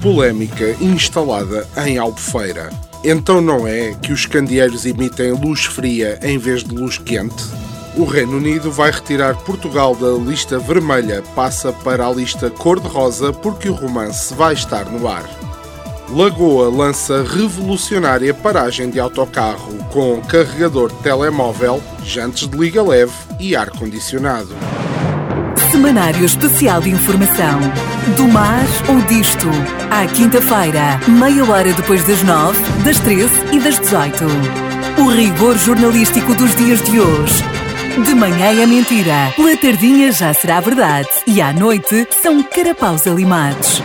[0.00, 2.70] Polémica instalada em Albufeira.
[3.04, 7.42] Então não é que os candeeiros emitem luz fria em vez de luz quente?
[7.96, 13.68] O Reino Unido vai retirar Portugal da lista vermelha, passa para a lista cor-de-rosa porque
[13.68, 15.28] o romance vai estar no ar.
[16.12, 23.56] Lagoa lança revolucionária paragem de autocarro com carregador de telemóvel, jantes de liga leve e
[23.56, 24.54] ar-condicionado.
[25.70, 27.60] Semanário Especial de Informação.
[28.14, 29.48] Do mar ou disto.
[29.90, 34.26] À quinta-feira, meia hora depois das nove, das treze e das dezoito.
[34.98, 37.42] O rigor jornalístico dos dias de hoje.
[38.04, 43.82] De manhã é mentira, pela tardinha já será verdade e à noite são carapaus alimados.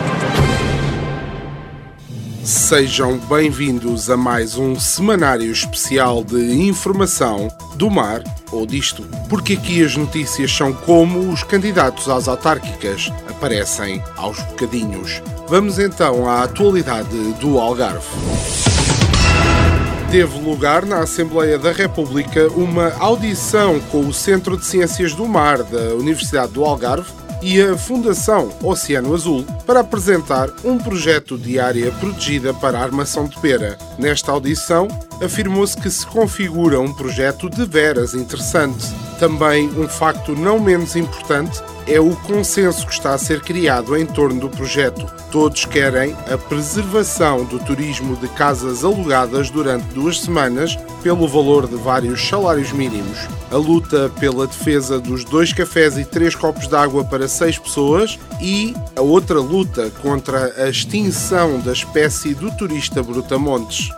[2.48, 9.84] Sejam bem-vindos a mais um semanário especial de informação do mar ou disto, porque aqui
[9.84, 15.22] as notícias são como os candidatos às autárquicas aparecem aos bocadinhos.
[15.46, 18.08] Vamos então à atualidade do Algarve.
[20.10, 25.62] Teve lugar na Assembleia da República uma audição com o Centro de Ciências do Mar
[25.62, 31.90] da Universidade do Algarve e a Fundação Oceano Azul para apresentar um projeto de área
[31.92, 33.78] protegida para a armação de pera.
[33.98, 34.88] Nesta audição,
[35.22, 38.86] afirmou-se que se configura um projeto de veras interessante.
[39.18, 44.04] Também um facto não menos importante é o consenso que está a ser criado em
[44.04, 45.06] torno do projeto.
[45.30, 51.76] Todos querem a preservação do turismo de casas alugadas durante duas semanas pelo valor de
[51.76, 53.18] vários salários mínimos.
[53.50, 58.18] A luta pela defesa dos dois cafés e três copos de água para seis pessoas
[58.40, 63.88] e a outra luta contra a extinção da espécie do turista brutamontes.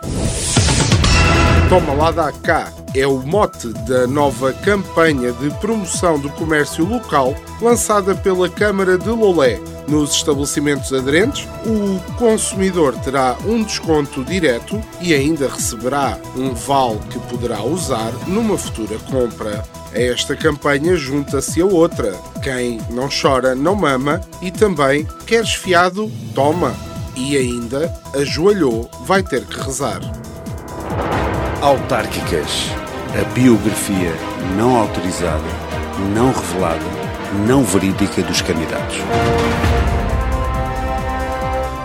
[1.69, 7.35] Toma lá da cá é o mote da nova campanha de promoção do comércio local
[7.61, 9.61] lançada pela Câmara de Lolé.
[9.87, 17.19] Nos estabelecimentos aderentes, o consumidor terá um desconto direto e ainda receberá um vale que
[17.21, 19.65] poderá usar numa futura compra.
[19.93, 22.13] A esta campanha junta-se a outra.
[22.43, 26.75] Quem não chora não mama e também queres fiado, toma.
[27.17, 30.01] E ainda ajoelhou, vai ter que rezar.
[31.61, 32.71] Autárquicas.
[33.21, 34.15] A biografia
[34.57, 35.45] não autorizada,
[36.15, 36.81] não revelada,
[37.47, 38.97] não verídica dos candidatos.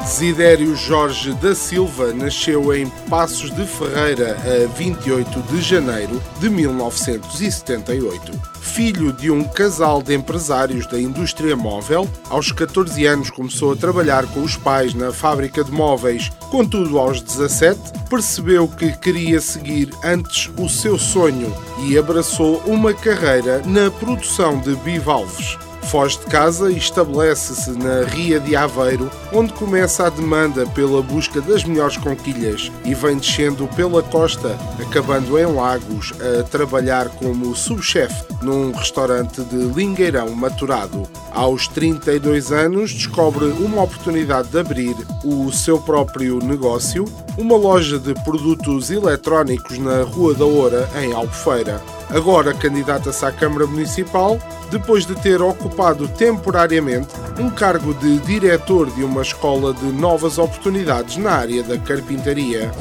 [0.02, 8.55] Desidério Jorge da Silva nasceu em Passos de Ferreira a 28 de janeiro de 1978.
[8.75, 14.28] Filho de um casal de empresários da indústria móvel, aos 14 anos começou a trabalhar
[14.28, 16.30] com os pais na fábrica de móveis.
[16.52, 21.56] Contudo, aos 17, percebeu que queria seguir antes o seu sonho
[21.88, 25.57] e abraçou uma carreira na produção de bivalves.
[25.85, 31.40] Foge de casa e estabelece-se na Ria de Aveiro, onde começa a demanda pela busca
[31.41, 38.25] das melhores conquilhas e vem descendo pela costa, acabando em Lagos a trabalhar como subchefe
[38.41, 41.03] num restaurante de lingueirão maturado.
[41.35, 47.03] Aos 32 anos, descobre uma oportunidade de abrir o seu próprio negócio,
[47.38, 51.81] uma loja de produtos eletrónicos na Rua da Oura, em Albufeira.
[52.09, 54.40] Agora candidata-se à Câmara Municipal,
[54.72, 61.18] depois de ter ocupado temporariamente um cargo de diretor de uma escola de novas oportunidades
[61.18, 62.72] na área da carpintaria.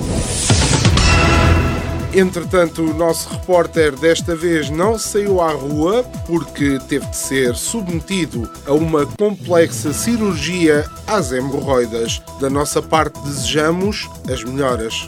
[2.14, 8.49] Entretanto, o nosso repórter desta vez não saiu à rua porque teve de ser submetido
[8.66, 12.22] a uma complexa cirurgia às hemorroidas.
[12.40, 15.05] Da nossa parte, desejamos as melhoras.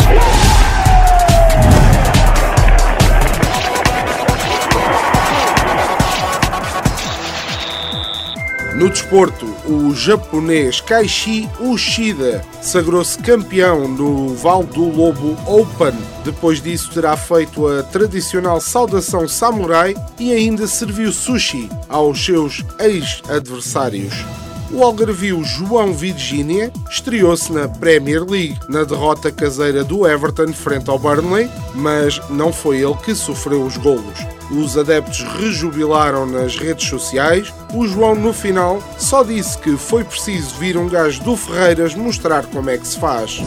[9.07, 15.95] Desporto, o japonês Kaishi Ushida sagrou-se campeão no Val do Lobo Open.
[16.25, 24.46] Depois disso, terá feito a tradicional saudação samurai e ainda serviu sushi aos seus ex-adversários.
[24.71, 30.99] O algarvio João Virgínia estreou-se na Premier League, na derrota caseira do Everton frente ao
[30.99, 34.19] Burnley, mas não foi ele que sofreu os golos.
[34.51, 37.53] Os adeptos rejubilaram nas redes sociais.
[37.75, 42.47] O João, no final, só disse que foi preciso vir um gajo do Ferreiras mostrar
[42.47, 43.41] como é que se faz.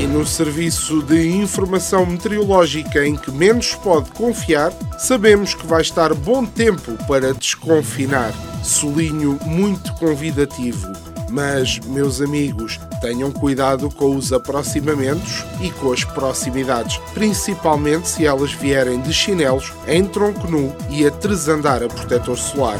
[0.00, 6.14] E no serviço de informação meteorológica em que menos pode confiar, sabemos que vai estar
[6.14, 8.32] bom tempo para desconfinar.
[8.64, 10.90] Solinho muito convidativo.
[11.28, 18.54] Mas, meus amigos, tenham cuidado com os aproximamentos e com as proximidades, principalmente se elas
[18.54, 22.78] vierem de chinelos, em tronco nu e a tresandar a protetor solar.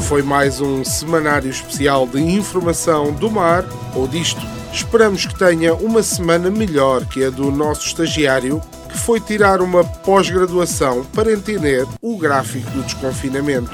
[0.00, 4.42] Foi mais um semanário especial de informação do mar ou disto
[4.74, 8.60] Esperamos que tenha uma semana melhor que a do nosso estagiário,
[8.90, 13.70] que foi tirar uma pós-graduação para entender o gráfico do desconfinamento.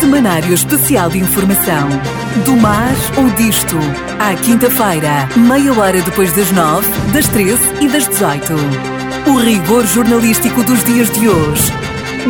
[0.00, 1.88] Semanário Especial de Informação.
[2.44, 3.76] Do mar ou disto.
[4.18, 8.54] À quinta-feira, meia hora depois das nove, das treze e das dezoito.
[9.28, 11.72] O rigor jornalístico dos dias de hoje.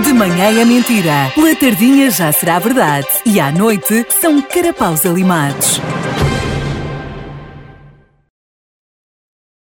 [0.04, 5.80] De manhã é mentira, pela tardinha já será verdade e à noite são carapaus alimados.